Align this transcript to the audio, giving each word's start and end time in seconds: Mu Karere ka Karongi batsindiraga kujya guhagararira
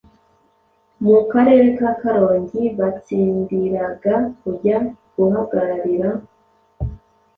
Mu 1.03 1.17
Karere 1.31 1.67
ka 1.77 1.89
Karongi 2.01 2.61
batsindiraga 2.79 4.15
kujya 4.41 4.77
guhagararira 5.15 6.09